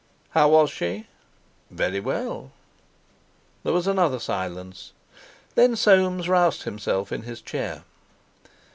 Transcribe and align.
"How 0.31 0.47
was 0.49 0.71
she?" 0.71 1.05
"Very 1.69 1.99
well." 1.99 2.51
There 3.63 3.71
was 3.71 3.85
another 3.85 4.17
silence; 4.17 4.93
then 5.53 5.75
Soames 5.75 6.27
roused 6.27 6.63
himself 6.63 7.11
in 7.11 7.21
his 7.21 7.39
chair. 7.39 7.83